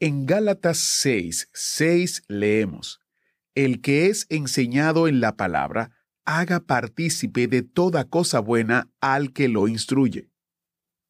[0.00, 3.00] En Gálatas 6, 6 leemos,
[3.54, 5.92] El que es enseñado en la palabra,
[6.24, 10.30] haga partícipe de toda cosa buena al que lo instruye.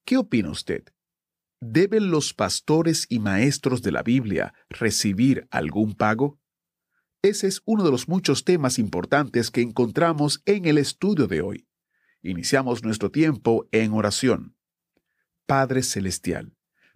[0.05, 0.85] ¿Qué opina usted?
[1.61, 6.39] ¿Deben los pastores y maestros de la Biblia recibir algún pago?
[7.23, 11.67] Ese es uno de los muchos temas importantes que encontramos en el estudio de hoy.
[12.21, 14.57] Iniciamos nuestro tiempo en oración.
[15.47, 16.55] Padre Celestial,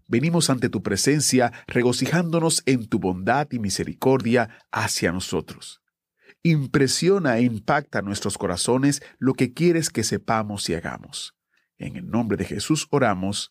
[0.08, 5.80] venimos ante tu presencia regocijándonos en tu bondad y misericordia hacia nosotros.
[6.42, 11.34] Impresiona e impacta nuestros corazones lo que quieres que sepamos y hagamos.
[11.76, 13.50] En el nombre de Jesús oramos.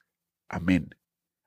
[0.50, 0.90] Amén.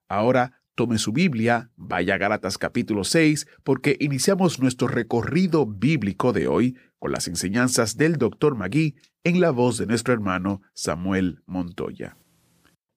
[0.09, 6.47] Ahora tome su Biblia, vaya a Gálatas capítulo 6, porque iniciamos nuestro recorrido bíblico de
[6.47, 8.55] hoy con las enseñanzas del Dr.
[8.55, 12.20] Magui en la voz de nuestro hermano Samuel Montoya.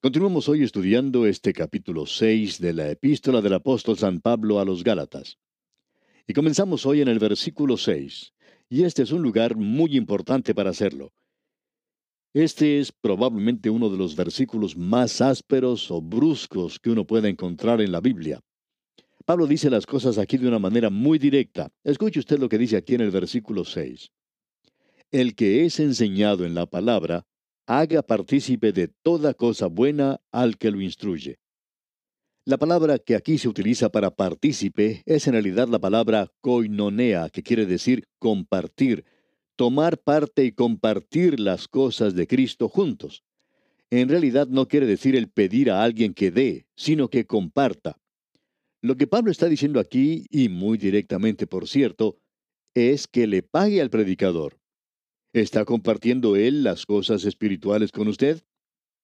[0.04, 4.84] Continuamos hoy estudiando este capítulo 6 de la epístola del apóstol San Pablo a los
[4.84, 5.38] Gálatas.
[6.28, 8.34] Y comenzamos hoy en el versículo 6,
[8.68, 11.14] y este es un lugar muy importante para hacerlo.
[12.34, 17.80] Este es probablemente uno de los versículos más ásperos o bruscos que uno pueda encontrar
[17.80, 18.42] en la Biblia.
[19.24, 21.72] Pablo dice las cosas aquí de una manera muy directa.
[21.82, 24.12] Escuche usted lo que dice aquí en el versículo 6.
[25.12, 27.26] El que es enseñado en la palabra,
[27.66, 31.40] haga partícipe de toda cosa buena al que lo instruye.
[32.46, 37.42] La palabra que aquí se utiliza para partícipe es en realidad la palabra koinonea, que
[37.42, 39.06] quiere decir compartir,
[39.56, 43.24] tomar parte y compartir las cosas de Cristo juntos.
[43.92, 47.98] En realidad no quiere decir el pedir a alguien que dé, sino que comparta.
[48.82, 52.18] Lo que Pablo está diciendo aquí, y muy directamente por cierto,
[52.74, 54.60] es que le pague al predicador.
[55.34, 58.44] ¿Está compartiendo él las cosas espirituales con usted?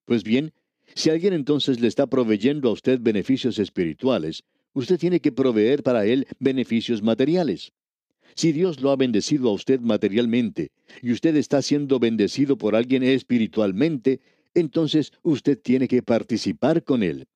[0.05, 0.53] Pues bien,
[0.93, 6.05] si alguien entonces le está proveyendo a usted beneficios espirituales, usted tiene que proveer para
[6.05, 7.73] él beneficios materiales.
[8.35, 10.69] Si Dios lo ha bendecido a usted materialmente
[11.01, 14.19] y usted está siendo bendecido por alguien espiritualmente,
[14.53, 17.27] entonces usted tiene que participar con él.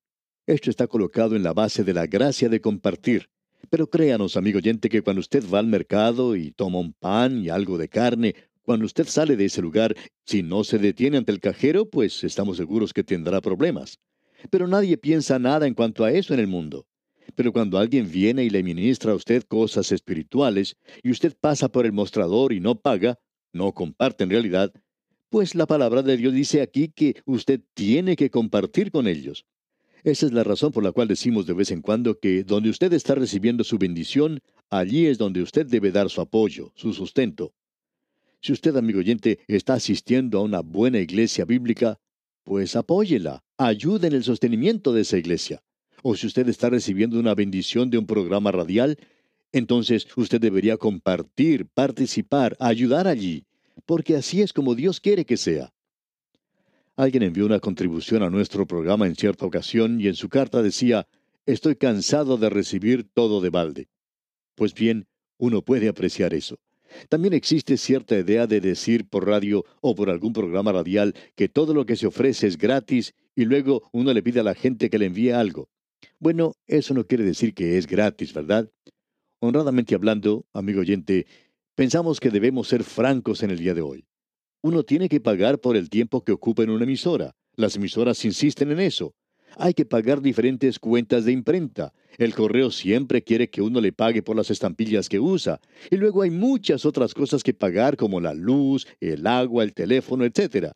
[0.46, 3.28] Esto está colocado en la base de la gracia de compartir.
[3.70, 7.48] Pero créanos, amigo oyente, que cuando usted va al mercado y toma un pan y
[7.48, 8.34] algo de carne,
[8.64, 9.94] cuando usted sale de ese lugar,
[10.24, 13.98] si no se detiene ante el cajero, pues estamos seguros que tendrá problemas.
[14.50, 16.86] Pero nadie piensa nada en cuanto a eso en el mundo.
[17.34, 21.86] Pero cuando alguien viene y le ministra a usted cosas espirituales y usted pasa por
[21.86, 23.18] el mostrador y no paga,
[23.52, 24.72] no comparte en realidad,
[25.28, 29.46] pues la palabra de Dios dice aquí que usted tiene que compartir con ellos.
[30.04, 32.92] Esa es la razón por la cual decimos de vez en cuando que donde usted
[32.92, 37.54] está recibiendo su bendición, allí es donde usted debe dar su apoyo, su sustento.
[38.44, 41.98] Si usted, amigo oyente, está asistiendo a una buena iglesia bíblica,
[42.42, 45.62] pues apóyela, ayude en el sostenimiento de esa iglesia
[46.02, 48.98] o si usted está recibiendo una bendición de un programa radial,
[49.52, 53.46] entonces usted debería compartir, participar, ayudar allí,
[53.86, 55.72] porque así es como Dios quiere que sea.
[56.96, 61.08] Alguien envió una contribución a nuestro programa en cierta ocasión y en su carta decía,
[61.46, 63.88] estoy cansado de recibir todo de balde.
[64.54, 65.06] Pues bien,
[65.38, 66.58] uno puede apreciar eso.
[67.08, 71.74] También existe cierta idea de decir por radio o por algún programa radial que todo
[71.74, 74.98] lo que se ofrece es gratis y luego uno le pide a la gente que
[74.98, 75.68] le envíe algo.
[76.18, 78.70] Bueno, eso no quiere decir que es gratis, ¿verdad?
[79.40, 81.26] Honradamente hablando, amigo oyente,
[81.74, 84.06] pensamos que debemos ser francos en el día de hoy.
[84.62, 87.34] Uno tiene que pagar por el tiempo que ocupa en una emisora.
[87.56, 89.14] Las emisoras insisten en eso.
[89.56, 91.92] Hay que pagar diferentes cuentas de imprenta.
[92.18, 95.60] El correo siempre quiere que uno le pague por las estampillas que usa.
[95.90, 100.24] Y luego hay muchas otras cosas que pagar como la luz, el agua, el teléfono,
[100.24, 100.72] etc.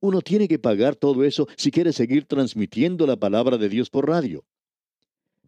[0.00, 4.08] Uno tiene que pagar todo eso si quiere seguir transmitiendo la palabra de Dios por
[4.08, 4.44] radio.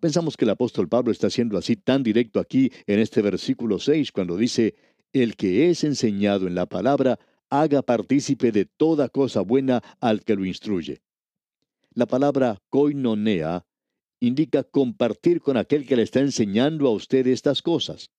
[0.00, 4.12] Pensamos que el apóstol Pablo está siendo así tan directo aquí en este versículo 6
[4.12, 4.74] cuando dice,
[5.12, 7.18] el que es enseñado en la palabra,
[7.48, 11.00] haga partícipe de toda cosa buena al que lo instruye.
[11.96, 13.64] La palabra koinonea
[14.20, 18.10] indica compartir con aquel que le está enseñando a usted estas cosas.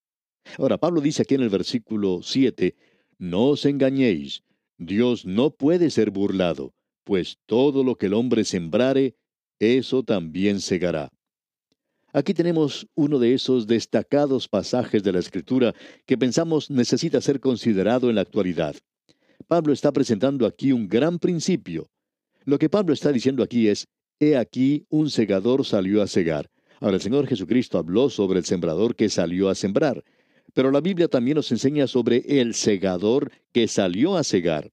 [0.58, 2.74] Ahora, Pablo dice aquí en el versículo 7,
[3.18, 4.44] no os engañéis,
[4.78, 6.74] Dios no puede ser burlado,
[7.04, 9.16] pues todo lo que el hombre sembrare,
[9.60, 11.10] eso también segará.
[12.14, 15.76] Aquí tenemos uno de esos destacados pasajes de la Escritura
[16.06, 18.76] que pensamos necesita ser considerado en la actualidad.
[19.48, 21.90] Pablo está presentando aquí un gran principio.
[22.46, 23.88] Lo que Pablo está diciendo aquí es,
[24.20, 26.50] he aquí un segador salió a segar.
[26.80, 30.04] Ahora el Señor Jesucristo habló sobre el sembrador que salió a sembrar,
[30.54, 34.72] pero la Biblia también nos enseña sobre el segador que salió a segar.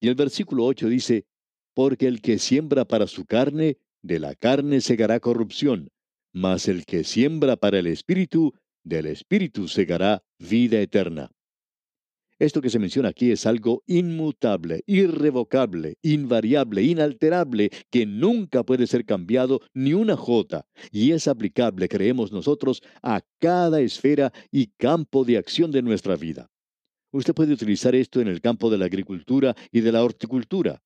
[0.00, 1.26] Y el versículo 8 dice,
[1.74, 5.90] porque el que siembra para su carne, de la carne segará corrupción,
[6.32, 11.30] mas el que siembra para el Espíritu, del Espíritu segará vida eterna.
[12.38, 19.04] Esto que se menciona aquí es algo inmutable, irrevocable, invariable, inalterable, que nunca puede ser
[19.04, 25.36] cambiado ni una jota, y es aplicable, creemos nosotros, a cada esfera y campo de
[25.36, 26.48] acción de nuestra vida.
[27.10, 30.80] Usted puede utilizar esto en el campo de la agricultura y de la horticultura.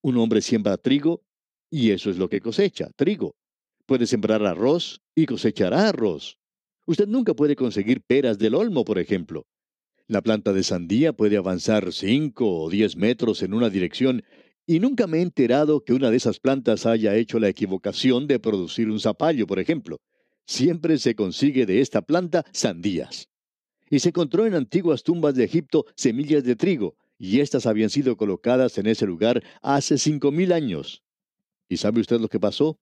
[0.00, 1.24] Un hombre siembra trigo
[1.70, 3.34] y eso es lo que cosecha, trigo.
[3.86, 6.38] Puede sembrar arroz y cosechará arroz.
[6.86, 9.46] Usted nunca puede conseguir peras del olmo, por ejemplo.
[10.06, 14.22] La planta de sandía puede avanzar 5 o 10 metros en una dirección
[14.66, 18.38] y nunca me he enterado que una de esas plantas haya hecho la equivocación de
[18.38, 20.00] producir un zapallo, por ejemplo.
[20.46, 23.28] Siempre se consigue de esta planta sandías.
[23.90, 28.16] Y se encontró en antiguas tumbas de Egipto semillas de trigo, y éstas habían sido
[28.16, 31.02] colocadas en ese lugar hace cinco mil años.
[31.68, 32.78] ¿Y sabe usted lo que pasó?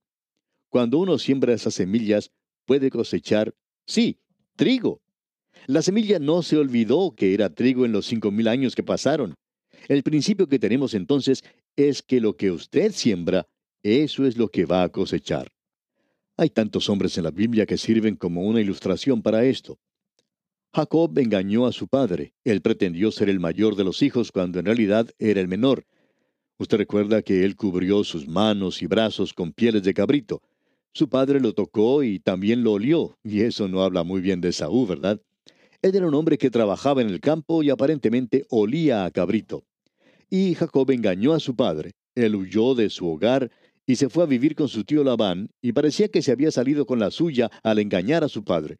[0.69, 2.33] Cuando uno siembra esas semillas,
[2.65, 3.55] puede cosechar,
[3.87, 4.21] sí,
[4.57, 5.02] trigo.
[5.67, 9.35] La semilla no se olvidó que era trigo en los cinco mil años que pasaron.
[9.89, 11.45] El principio que tenemos entonces
[11.77, 13.47] es que lo que usted siembra,
[13.83, 15.53] eso es lo que va a cosechar.
[16.37, 19.79] Hay tantos hombres en la Biblia que sirven como una ilustración para esto.
[20.75, 22.33] Jacob engañó a su padre.
[22.45, 25.85] Él pretendió ser el mayor de los hijos cuando en realidad era el menor.
[26.59, 30.43] Usted recuerda que él cubrió sus manos y brazos con pieles de cabrito.
[30.95, 34.53] Su padre lo tocó y también lo olió, y eso no habla muy bien de
[34.53, 35.21] Saúl, ¿verdad?
[35.83, 39.65] Él era un hombre que trabajaba en el campo y aparentemente olía a cabrito.
[40.31, 41.93] Y Jacob engañó a su padre.
[42.15, 43.51] Él huyó de su hogar
[43.85, 46.87] y se fue a vivir con su tío Labán, y parecía que se había salido
[46.87, 48.79] con la suya al engañar a su padre.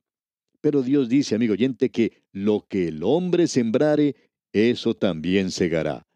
[0.61, 4.15] Pero Dios dice, amigo oyente, que lo que el hombre sembrare,
[4.53, 6.07] eso también segará.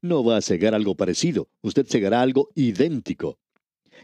[0.00, 3.40] No va a segar algo parecido, usted segará algo idéntico.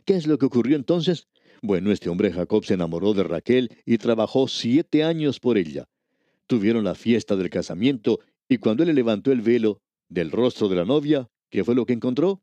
[0.04, 1.28] ¿Qué es lo que ocurrió entonces?
[1.62, 5.86] Bueno, este hombre Jacob se enamoró de Raquel y trabajó siete años por ella.
[6.52, 10.76] Tuvieron la fiesta del casamiento y cuando él le levantó el velo del rostro de
[10.76, 12.42] la novia, ¿qué fue lo que encontró?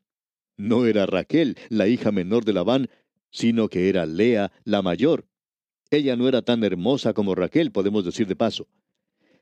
[0.56, 2.90] No era Raquel, la hija menor de Labán,
[3.30, 5.28] sino que era Lea, la mayor.
[5.92, 8.66] Ella no era tan hermosa como Raquel, podemos decir de paso.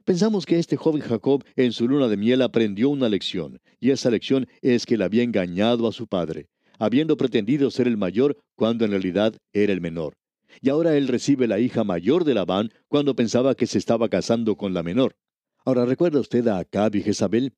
[0.05, 4.11] Pensamos que este joven Jacob en su luna de miel aprendió una lección, y esa
[4.11, 8.85] lección es que le había engañado a su padre habiendo pretendido ser el mayor cuando
[8.85, 10.18] en realidad era el menor.
[10.61, 14.57] Y ahora él recibe la hija mayor de Labán cuando pensaba que se estaba casando
[14.57, 15.17] con la menor.
[15.65, 17.53] Ahora, ¿recuerda usted a Acab y Jezabel?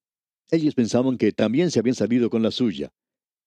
[0.50, 2.92] Ellos pensaban que también se habían salido con la suya.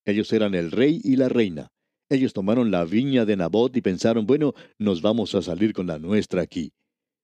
[0.06, 1.72] Ellos eran el rey y la reina.
[2.10, 6.00] Ellos tomaron la viña de Nabot y pensaron, bueno, nos vamos a salir con la
[6.00, 6.74] nuestra aquí.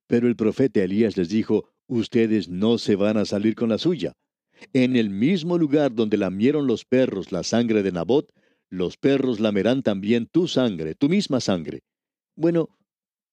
[0.08, 4.14] Pero el profeta Elías les dijo, ustedes no se van a salir con la suya.
[4.74, 8.34] En el mismo lugar donde lamieron los perros la sangre de Nabot,
[8.70, 11.82] los perros lamerán también tu sangre, tu misma sangre.
[12.40, 12.70] Bueno,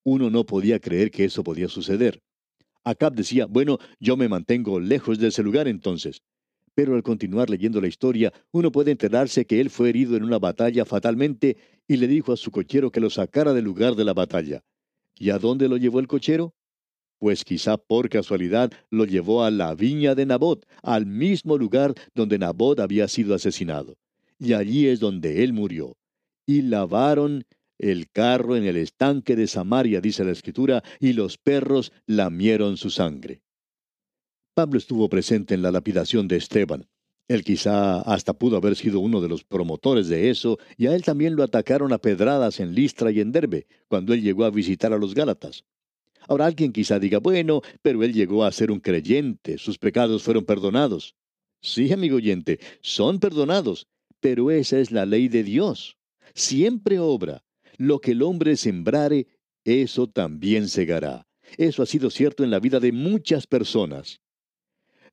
[0.04, 2.20] uno no podía creer que eso podía suceder.
[2.82, 6.22] Acab decía, bueno, yo me mantengo lejos de ese lugar entonces.
[6.74, 10.40] Pero al continuar leyendo la historia, uno puede enterarse que él fue herido en una
[10.40, 14.12] batalla fatalmente y le dijo a su cochero que lo sacara del lugar de la
[14.12, 14.64] batalla.
[15.14, 16.56] ¿Y a dónde lo llevó el cochero?
[17.18, 22.38] Pues quizá por casualidad lo llevó a la viña de Nabot, al mismo lugar donde
[22.38, 23.96] Nabot había sido asesinado
[24.38, 25.96] y allí es donde él murió.
[26.46, 27.44] Y lavaron
[27.78, 32.90] el carro en el estanque de Samaria, dice la Escritura, y los perros lamieron su
[32.90, 33.42] sangre.
[34.54, 36.88] Pablo estuvo presente en la lapidación de Esteban.
[37.28, 41.02] Él quizá hasta pudo haber sido uno de los promotores de eso, y a él
[41.02, 44.92] también lo atacaron a pedradas en Listra y en Derbe, cuando él llegó a visitar
[44.92, 45.64] a los Gálatas.
[46.28, 50.44] Ahora alguien quizá diga, bueno, pero él llegó a ser un creyente, sus pecados fueron
[50.44, 51.16] perdonados.
[51.60, 53.88] Sí, amigo oyente, son perdonados,
[54.20, 55.96] pero esa es la ley de Dios.
[56.34, 57.44] Siempre obra.
[57.76, 59.26] Lo que el hombre sembrare,
[59.64, 61.26] eso también segará.
[61.58, 64.20] Eso ha sido cierto en la vida de muchas personas.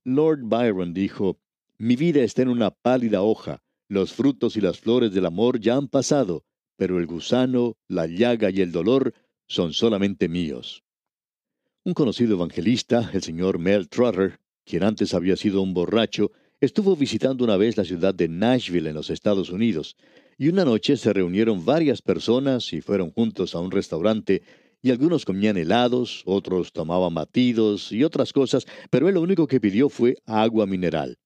[0.03, 1.39] Lord Byron dijo,
[1.77, 5.75] Mi vida está en una pálida hoja, los frutos y las flores del amor ya
[5.75, 6.43] han pasado,
[6.75, 9.13] pero el gusano, la llaga y el dolor
[9.47, 10.83] son solamente míos.
[11.83, 16.31] Un conocido evangelista, el señor Mel Trotter, quien antes había sido un borracho,
[16.63, 19.97] Estuvo visitando una vez la ciudad de Nashville en los Estados Unidos.
[20.37, 24.41] Y una noche se reunieron varias personas y fueron juntos a un restaurante,
[24.81, 29.61] y algunos comían helados, otros tomaban batidos y otras cosas, pero él lo único que
[29.61, 31.17] pidió fue agua mineral.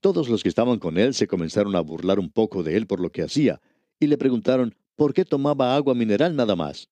[0.00, 3.00] Todos los que estaban con él se comenzaron a burlar un poco de él por
[3.00, 3.60] lo que hacía,
[4.00, 6.88] y le preguntaron por qué tomaba agua mineral nada más.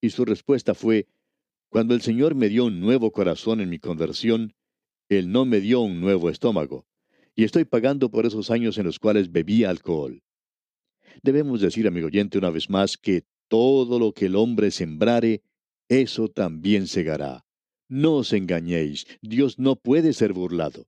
[0.00, 1.06] Y su respuesta fue,
[1.68, 4.54] Cuando el Señor me dio un nuevo corazón en mi conversión,
[5.08, 6.86] Él no me dio un nuevo estómago,
[7.36, 10.22] y estoy pagando por esos años en los cuales bebía alcohol.
[11.22, 15.42] Debemos decir, amigo oyente, una vez más, que todo lo que el hombre sembrare,
[15.88, 17.44] eso también segará.
[17.88, 20.86] No os engañéis, Dios no puede ser burlado.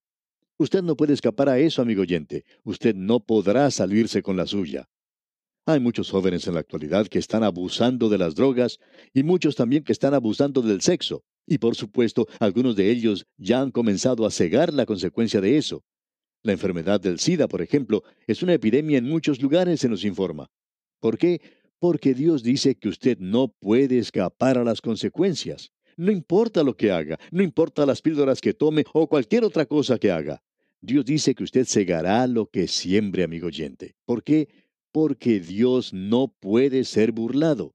[0.58, 2.44] Usted no puede escapar a eso, amigo oyente.
[2.64, 4.88] Usted no podrá salirse con la suya.
[5.66, 8.78] Hay muchos jóvenes en la actualidad que están abusando de las drogas
[9.12, 11.22] y muchos también que están abusando del sexo.
[11.46, 15.84] Y por supuesto, algunos de ellos ya han comenzado a cegar la consecuencia de eso.
[16.42, 20.48] La enfermedad del SIDA, por ejemplo, es una epidemia en muchos lugares, se nos informa.
[21.00, 21.40] ¿Por qué?
[21.78, 25.72] Porque Dios dice que usted no puede escapar a las consecuencias.
[25.96, 29.98] No importa lo que haga, no importa las píldoras que tome o cualquier otra cosa
[29.98, 30.42] que haga.
[30.80, 33.96] Dios dice que usted segará lo que siembre, amigo oyente.
[34.04, 34.48] ¿Por qué?
[34.92, 37.74] Porque Dios no puede ser burlado.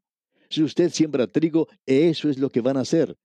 [0.49, 3.17] Si usted siembra trigo, eso es lo que van a hacer.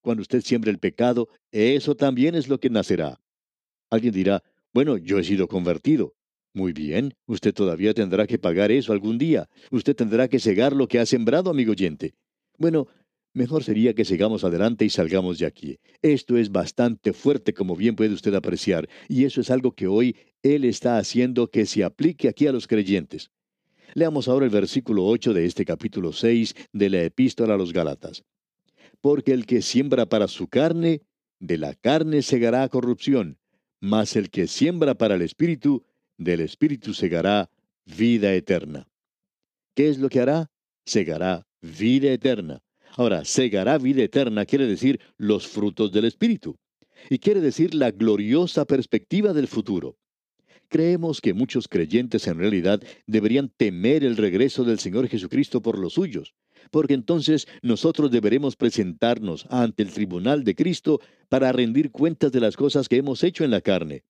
[0.00, 3.20] Cuando usted siembra el pecado, eso también es lo que nacerá.
[3.90, 6.14] Alguien dirá, bueno, yo he sido convertido.
[6.52, 9.48] Muy bien, usted todavía tendrá que pagar eso algún día.
[9.70, 12.14] Usted tendrá que cegar lo que ha sembrado, amigo oyente.
[12.58, 12.88] Bueno,
[13.32, 15.78] mejor sería que sigamos adelante y salgamos de aquí.
[16.02, 20.16] Esto es bastante fuerte, como bien puede usted apreciar, y eso es algo que hoy
[20.42, 23.30] Él está haciendo que se aplique aquí a los creyentes.
[23.94, 28.24] Leamos ahora el versículo 8 de este capítulo 6 de la epístola a los Gálatas.
[29.00, 31.02] Porque el que siembra para su carne,
[31.38, 33.38] de la carne segará corrupción,
[33.80, 35.84] mas el que siembra para el Espíritu,
[36.18, 37.50] del Espíritu segará
[37.84, 38.86] vida eterna.
[39.74, 40.50] ¿Qué es lo que hará?
[40.84, 42.62] Segará vida eterna.
[42.96, 46.58] Ahora, segará vida eterna quiere decir los frutos del Espíritu.
[47.08, 49.96] Y quiere decir la gloriosa perspectiva del futuro.
[50.68, 55.94] Creemos que muchos creyentes en realidad deberían temer el regreso del Señor Jesucristo por los
[55.94, 56.34] suyos,
[56.70, 62.56] porque entonces nosotros deberemos presentarnos ante el tribunal de Cristo para rendir cuentas de las
[62.56, 64.04] cosas que hemos hecho en la carne.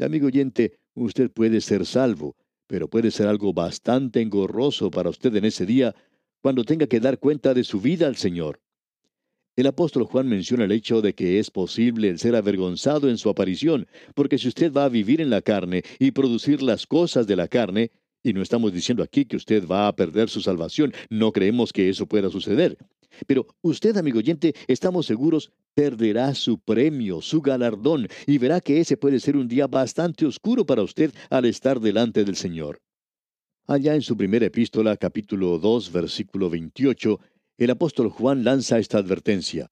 [0.00, 5.44] Amigo oyente, usted puede ser salvo, pero puede ser algo bastante engorroso para usted en
[5.44, 5.94] ese día
[6.40, 8.60] cuando tenga que dar cuenta de su vida al Señor.
[9.54, 13.28] El apóstol Juan menciona el hecho de que es posible el ser avergonzado en su
[13.28, 17.36] aparición, porque si usted va a vivir en la carne y producir las cosas de
[17.36, 17.90] la carne,
[18.22, 21.88] y no estamos diciendo aquí que usted va a perder su salvación, no creemos que
[21.88, 22.76] eso pueda suceder.
[23.26, 28.96] Pero usted, amigo oyente, estamos seguros, perderá su premio, su galardón, y verá que ese
[28.96, 32.80] puede ser un día bastante oscuro para usted al estar delante del Señor.
[33.66, 37.20] Allá en su primera epístola, capítulo 2, versículo 28,
[37.58, 39.70] el apóstol Juan lanza esta advertencia.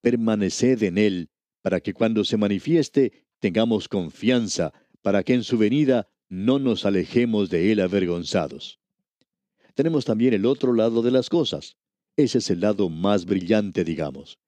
[0.00, 1.30] Permaneced en él,
[1.62, 7.50] para que cuando se manifieste tengamos confianza, para que en su venida no nos alejemos
[7.50, 8.80] de Él avergonzados.
[9.74, 11.76] Tenemos también el otro lado de las cosas.
[12.16, 14.38] Ese es el lado más brillante, digamos.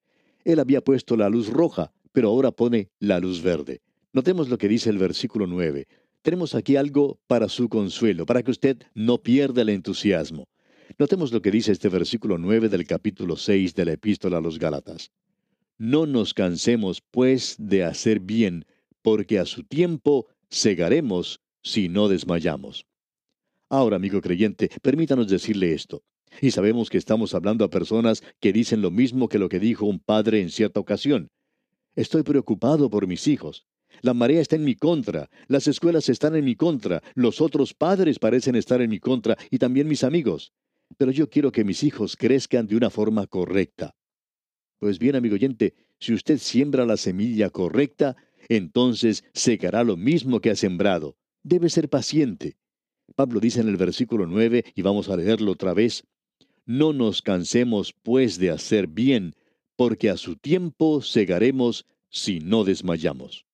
[0.45, 3.83] Él había puesto la luz roja, pero ahora pone la luz verde.
[4.13, 5.87] Notemos lo que dice el versículo 9.
[6.23, 10.47] Tenemos aquí algo para su consuelo, para que usted no pierda el entusiasmo.
[10.97, 14.57] Notemos lo que dice este versículo 9 del capítulo 6 de la epístola a los
[14.57, 15.11] Gálatas.
[15.77, 18.65] No nos cansemos, pues, de hacer bien,
[19.03, 22.85] porque a su tiempo segaremos si no desmayamos.
[23.69, 26.03] Ahora, amigo creyente, permítanos decirle esto.
[26.39, 29.85] Y sabemos que estamos hablando a personas que dicen lo mismo que lo que dijo
[29.87, 31.31] un padre en cierta ocasión.
[31.95, 33.65] Estoy preocupado por mis hijos.
[34.01, 38.19] La marea está en mi contra, las escuelas están en mi contra, los otros padres
[38.19, 40.53] parecen estar en mi contra y también mis amigos.
[40.97, 43.95] Pero yo quiero que mis hijos crezcan de una forma correcta.
[44.77, 48.17] Pues bien, amigo oyente, si usted siembra la semilla correcta,
[48.49, 52.57] entonces secará lo mismo que ha sembrado debe ser paciente.
[53.15, 56.03] Pablo dice en el versículo 9, y vamos a leerlo otra vez,
[56.65, 59.35] No nos cansemos pues de hacer bien,
[59.75, 63.45] porque a su tiempo segaremos si no desmayamos.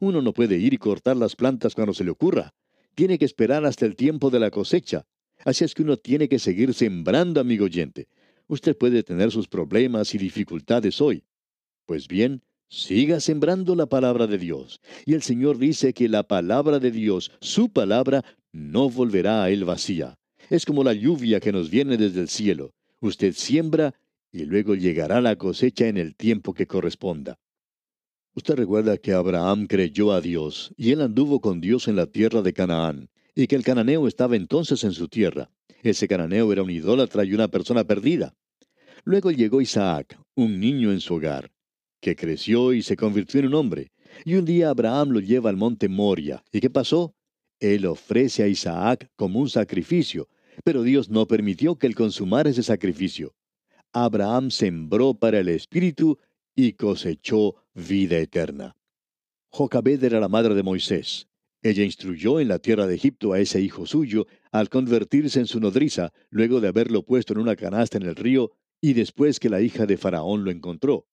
[0.00, 2.52] Uno no puede ir y cortar las plantas cuando se le ocurra.
[2.96, 5.06] Tiene que esperar hasta el tiempo de la cosecha.
[5.44, 8.08] Así es que uno tiene que seguir sembrando, amigo oyente.
[8.48, 11.22] Usted puede tener sus problemas y dificultades hoy.
[11.86, 14.80] Pues bien, Siga sembrando la palabra de Dios.
[15.04, 19.64] Y el Señor dice que la palabra de Dios, su palabra, no volverá a él
[19.64, 20.14] vacía.
[20.50, 22.70] Es como la lluvia que nos viene desde el cielo.
[23.00, 23.94] Usted siembra
[24.30, 27.40] y luego llegará la cosecha en el tiempo que corresponda.
[28.36, 32.40] Usted recuerda que Abraham creyó a Dios y él anduvo con Dios en la tierra
[32.40, 33.10] de Canaán.
[33.34, 35.50] y que el cananeo estaba entonces en su tierra.
[35.82, 38.34] Ese cananeo era un idólatra y una persona perdida.
[39.04, 41.50] Luego llegó Isaac, un niño en su hogar,
[42.00, 43.92] que creció y se convirtió en un hombre.
[44.24, 46.42] Y un día Abraham lo lleva al monte Moria.
[46.52, 47.14] ¿Y qué pasó?
[47.58, 50.28] Él ofrece a Isaac como un sacrificio,
[50.64, 53.34] pero Dios no permitió que él consumara ese sacrificio.
[53.92, 56.18] Abraham sembró para el Espíritu
[56.54, 58.76] y cosechó vida eterna.
[59.48, 61.28] Jocabed era la madre de Moisés.
[61.62, 65.60] Ella instruyó en la tierra de Egipto a ese hijo suyo al convertirse en su
[65.60, 69.60] nodriza, luego de haberlo puesto en una canasta en el río, y después que la
[69.60, 71.06] hija de Faraón lo encontró.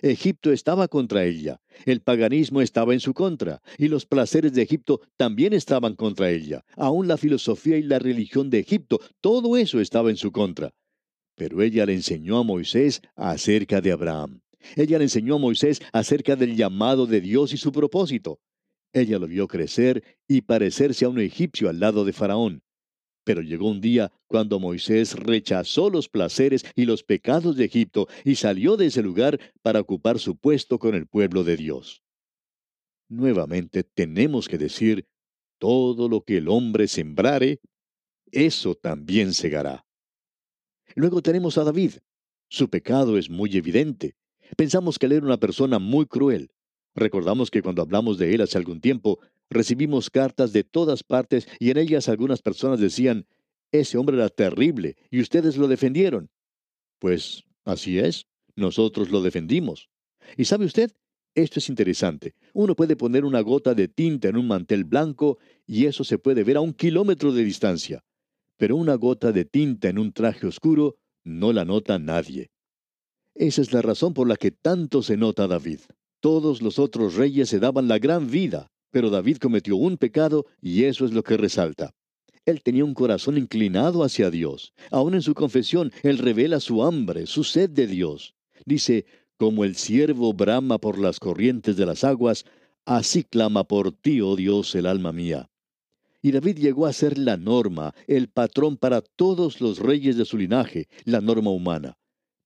[0.00, 5.00] Egipto estaba contra ella, el paganismo estaba en su contra, y los placeres de Egipto
[5.16, 6.64] también estaban contra ella.
[6.76, 10.70] Aún la filosofía y la religión de Egipto, todo eso estaba en su contra.
[11.34, 14.40] Pero ella le enseñó a Moisés acerca de Abraham.
[14.76, 18.40] Ella le enseñó a Moisés acerca del llamado de Dios y su propósito.
[18.92, 22.62] Ella lo vio crecer y parecerse a un egipcio al lado de Faraón.
[23.28, 28.36] Pero llegó un día cuando Moisés rechazó los placeres y los pecados de Egipto y
[28.36, 32.02] salió de ese lugar para ocupar su puesto con el pueblo de Dios.
[33.06, 35.06] Nuevamente tenemos que decir,
[35.58, 37.60] todo lo que el hombre sembrare,
[38.32, 39.84] eso también segará.
[40.94, 41.96] Luego tenemos a David.
[42.48, 44.16] Su pecado es muy evidente.
[44.56, 46.50] Pensamos que él era una persona muy cruel.
[46.94, 49.18] Recordamos que cuando hablamos de él hace algún tiempo,
[49.50, 53.26] recibimos cartas de todas partes y en ellas algunas personas decían,
[53.72, 56.30] ese hombre era terrible y ustedes lo defendieron.
[56.98, 58.26] Pues así es,
[58.56, 59.88] nosotros lo defendimos.
[60.36, 60.90] ¿Y sabe usted?
[61.34, 62.34] Esto es interesante.
[62.52, 66.42] Uno puede poner una gota de tinta en un mantel blanco y eso se puede
[66.42, 68.04] ver a un kilómetro de distancia.
[68.56, 72.50] Pero una gota de tinta en un traje oscuro no la nota nadie.
[73.34, 75.80] Esa es la razón por la que tanto se nota David.
[76.20, 80.84] Todos los otros reyes se daban la gran vida, pero David cometió un pecado y
[80.84, 81.94] eso es lo que resalta.
[82.44, 84.72] Él tenía un corazón inclinado hacia Dios.
[84.90, 88.34] Aún en su confesión, él revela su hambre, su sed de Dios.
[88.64, 89.04] Dice,
[89.36, 92.44] como el siervo brama por las corrientes de las aguas,
[92.86, 95.50] así clama por ti, oh Dios, el alma mía.
[96.22, 100.36] Y David llegó a ser la norma, el patrón para todos los reyes de su
[100.36, 101.98] linaje, la norma humana.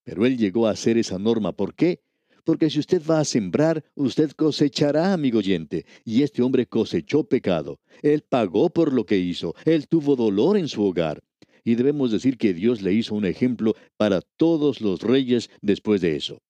[0.05, 1.53] Pero él llegó a ser esa norma.
[1.53, 2.01] ¿Por qué?
[2.45, 5.87] Porque si usted va a sembrar, usted cosechará, amigo oyente.
[6.05, 7.79] Y este hombre cosechó pecado.
[8.03, 9.55] Él pagó por lo que hizo.
[9.65, 11.23] Él tuvo dolor en su hogar.
[11.65, 16.17] Y debemos decir que Dios le hizo un ejemplo para todos los reyes después de
[16.17, 16.43] eso.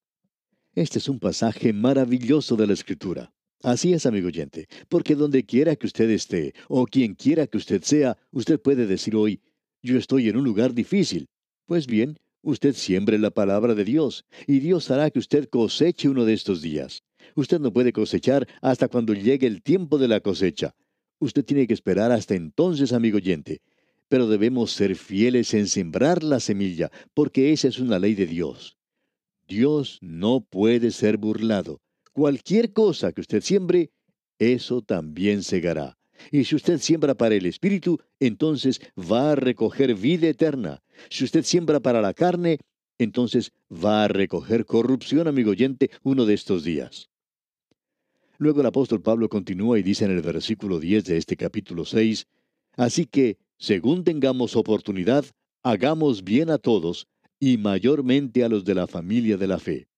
[0.75, 3.31] Este es un pasaje maravilloso de la Escritura.
[3.63, 7.83] Así es, amigo oyente, porque donde quiera que usted esté, o quien quiera que usted
[7.83, 9.41] sea, usted puede decir hoy,
[9.83, 11.29] yo estoy en un lugar difícil.
[11.67, 16.25] Pues bien, Usted siembre la palabra de Dios y Dios hará que usted coseche uno
[16.25, 17.05] de estos días.
[17.37, 20.75] Usted no puede cosechar hasta cuando llegue el tiempo de la cosecha.
[21.21, 23.63] Usted tiene que esperar hasta entonces, amigo oyente.
[24.09, 28.77] Pero debemos ser fieles en sembrar la semilla, porque esa es una ley de Dios.
[29.47, 31.81] Dios no puede ser burlado.
[32.13, 33.93] Cualquier cosa que usted siembre,
[34.41, 35.97] eso también segará.
[36.31, 40.83] Y si usted siembra para el Espíritu, entonces va a recoger vida eterna.
[41.11, 42.59] Si usted siembra para la carne,
[42.99, 47.11] entonces va a recoger corrupción, amigo oyente, uno de estos días.
[48.38, 52.27] Luego el apóstol Pablo continúa y dice en el versículo 10 de este capítulo 6,
[52.77, 55.25] Así que, según tengamos oportunidad,
[55.62, 57.07] hagamos bien a todos,
[57.38, 59.88] y mayormente a los de la familia de la fe.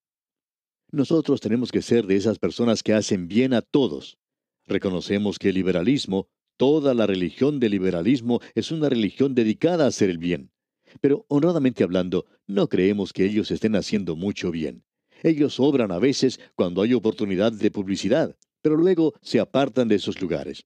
[0.91, 4.17] Nosotros tenemos que ser de esas personas que hacen bien a todos.
[4.65, 10.09] Reconocemos que el liberalismo, toda la religión del liberalismo, es una religión dedicada a hacer
[10.09, 10.49] el bien.
[11.01, 14.83] Pero honradamente hablando, no creemos que ellos estén haciendo mucho bien.
[15.23, 20.21] Ellos obran a veces cuando hay oportunidad de publicidad, pero luego se apartan de esos
[20.21, 20.65] lugares.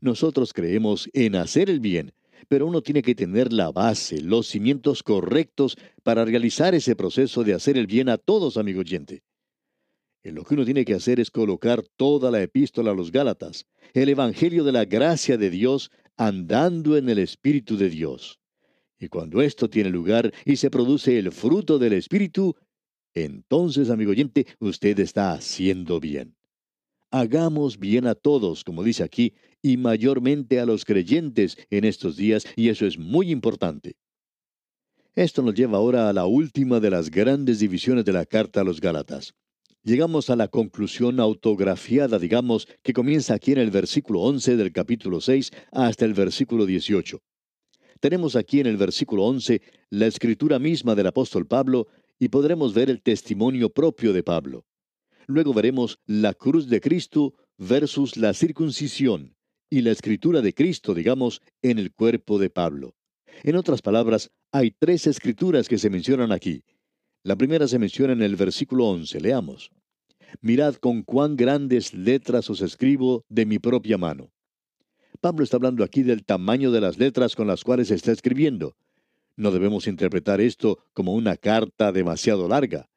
[0.00, 2.12] Nosotros creemos en hacer el bien,
[2.48, 7.54] pero uno tiene que tener la base, los cimientos correctos para realizar ese proceso de
[7.54, 9.22] hacer el bien a todos, amigo oyente
[10.30, 14.08] lo que uno tiene que hacer es colocar toda la epístola a los Gálatas, el
[14.08, 18.38] Evangelio de la gracia de Dios, andando en el Espíritu de Dios.
[19.02, 22.54] Y cuando esto tiene lugar y se produce el fruto del Espíritu,
[23.14, 26.36] entonces, amigo oyente, usted está haciendo bien.
[27.10, 32.46] Hagamos bien a todos, como dice aquí, y mayormente a los creyentes en estos días,
[32.54, 33.96] y eso es muy importante.
[35.16, 38.64] Esto nos lleva ahora a la última de las grandes divisiones de la carta a
[38.64, 39.34] los Gálatas
[39.84, 45.20] llegamos a la conclusión autografiada, digamos, que comienza aquí en el versículo 11 del capítulo
[45.20, 47.20] 6 hasta el versículo 18.
[48.02, 51.86] Tenemos aquí en el versículo 11 la escritura misma del apóstol Pablo
[52.18, 54.66] y podremos ver el testimonio propio de Pablo.
[55.28, 59.36] Luego veremos la cruz de Cristo versus la circuncisión
[59.70, 62.96] y la escritura de Cristo, digamos, en el cuerpo de Pablo.
[63.44, 66.64] En otras palabras, hay tres escrituras que se mencionan aquí.
[67.22, 69.20] La primera se menciona en el versículo 11.
[69.20, 69.70] Leamos.
[70.40, 74.32] Mirad con cuán grandes letras os escribo de mi propia mano.
[75.22, 78.74] Pablo está hablando aquí del tamaño de las letras con las cuales está escribiendo.
[79.36, 82.90] No debemos interpretar esto como una carta demasiado larga.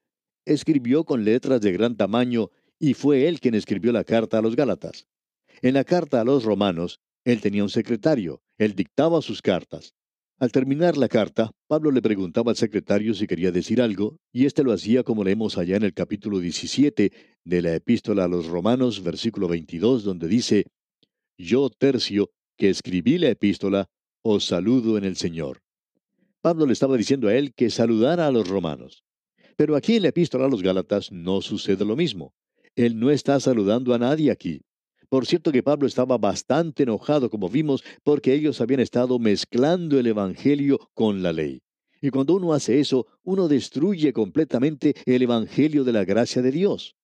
[0.43, 4.55] Escribió con letras de gran tamaño y fue él quien escribió la carta a los
[4.55, 5.05] Gálatas.
[5.61, 9.93] En la carta a los romanos, él tenía un secretario, él dictaba sus cartas.
[10.39, 14.63] Al terminar la carta, Pablo le preguntaba al secretario si quería decir algo, y éste
[14.63, 17.11] lo hacía como leemos allá en el capítulo 17
[17.43, 20.65] de la epístola a los romanos, versículo 22, donde dice,
[21.37, 23.89] Yo, Tercio, que escribí la epístola,
[24.21, 25.61] os saludo en el Señor.
[26.41, 29.03] Pablo le estaba diciendo a él que saludara a los romanos.
[29.57, 32.33] Pero aquí en la epístola a los Gálatas no sucede lo mismo.
[32.75, 34.61] Él no está saludando a nadie aquí.
[35.09, 40.07] Por cierto que Pablo estaba bastante enojado, como vimos, porque ellos habían estado mezclando el
[40.07, 41.61] Evangelio con la ley.
[42.01, 46.95] Y cuando uno hace eso, uno destruye completamente el Evangelio de la gracia de Dios.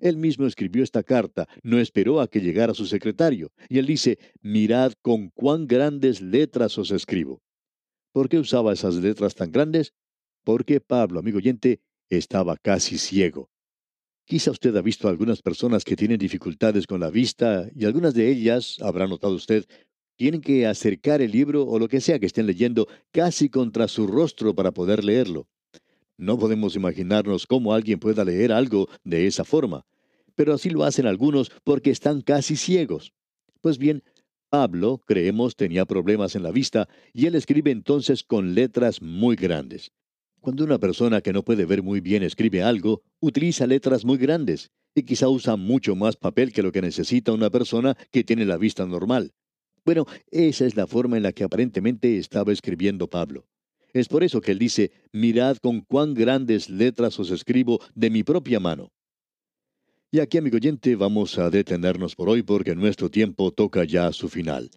[0.00, 4.18] Él mismo escribió esta carta, no esperó a que llegara su secretario, y él dice,
[4.40, 7.42] mirad con cuán grandes letras os escribo.
[8.12, 9.92] ¿Por qué usaba esas letras tan grandes?
[10.44, 13.50] Porque Pablo, amigo oyente, estaba casi ciego.
[14.26, 18.30] Quizá usted ha visto algunas personas que tienen dificultades con la vista y algunas de
[18.30, 19.66] ellas, habrá notado usted,
[20.16, 24.06] tienen que acercar el libro o lo que sea que estén leyendo casi contra su
[24.06, 25.48] rostro para poder leerlo.
[26.16, 29.84] No podemos imaginarnos cómo alguien pueda leer algo de esa forma,
[30.34, 33.12] pero así lo hacen algunos porque están casi ciegos.
[33.60, 34.02] Pues bien,
[34.48, 39.90] Pablo, creemos, tenía problemas en la vista y él escribe entonces con letras muy grandes.
[40.40, 44.70] Cuando una persona que no puede ver muy bien escribe algo, utiliza letras muy grandes
[44.94, 48.56] y quizá usa mucho más papel que lo que necesita una persona que tiene la
[48.56, 49.32] vista normal.
[49.84, 53.46] Bueno, esa es la forma en la que aparentemente estaba escribiendo Pablo.
[53.94, 58.24] Es por eso que él dice, mirad con cuán grandes letras os escribo de mi
[58.24, 58.90] propia mano.
[60.10, 64.28] Y aquí, amigo oyente, vamos a detenernos por hoy porque nuestro tiempo toca ya su
[64.28, 64.70] final.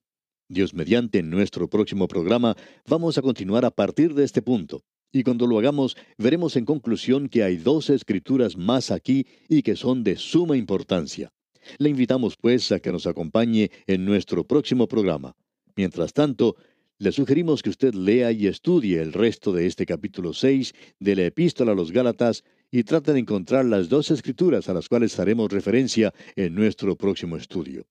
[0.48, 2.56] Dios mediante, en nuestro próximo programa
[2.88, 4.84] vamos a continuar a partir de este punto.
[5.12, 9.76] Y cuando lo hagamos, veremos en conclusión que hay dos escrituras más aquí y que
[9.76, 11.32] son de suma importancia.
[11.80, 15.36] Le invitamos pues a que nos acompañe en nuestro próximo programa.
[15.76, 16.56] Mientras tanto,
[17.00, 21.26] le sugerimos que usted lea y estudie el resto de este capítulo 6 de la
[21.26, 25.52] epístola a los Gálatas y trate de encontrar las dos escrituras a las cuales haremos
[25.52, 27.86] referencia en nuestro próximo estudio.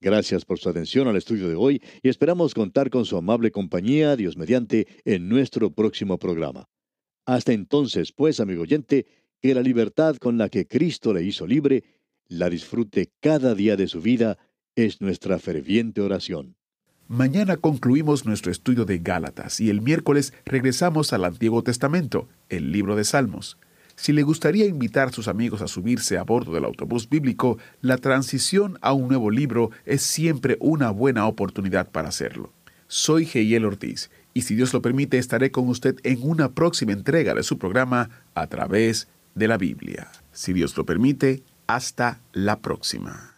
[0.00, 4.16] Gracias por su atención al estudio de hoy y esperamos contar con su amable compañía,
[4.16, 6.68] Dios mediante, en nuestro próximo programa.
[7.26, 9.06] Hasta entonces, pues, amigo oyente,
[9.42, 11.84] que la libertad con la que Cristo le hizo libre,
[12.28, 14.38] la disfrute cada día de su vida,
[14.74, 16.57] es nuestra ferviente oración.
[17.08, 22.96] Mañana concluimos nuestro estudio de Gálatas y el miércoles regresamos al Antiguo Testamento, el libro
[22.96, 23.56] de Salmos.
[23.96, 27.96] Si le gustaría invitar a sus amigos a subirse a bordo del autobús bíblico, la
[27.96, 32.52] transición a un nuevo libro es siempre una buena oportunidad para hacerlo.
[32.88, 37.32] Soy Geiel Ortiz y si Dios lo permite estaré con usted en una próxima entrega
[37.32, 40.12] de su programa a través de la Biblia.
[40.32, 43.37] Si Dios lo permite, hasta la próxima.